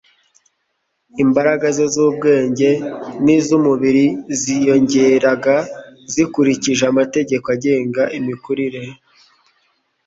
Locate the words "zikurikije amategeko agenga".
6.13-8.03